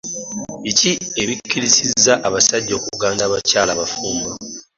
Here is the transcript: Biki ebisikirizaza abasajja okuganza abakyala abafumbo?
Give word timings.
Biki 0.63 0.91
ebisikirizaza 1.21 2.13
abasajja 2.27 2.73
okuganza 2.79 3.23
abakyala 3.25 3.71
abafumbo? 3.73 4.29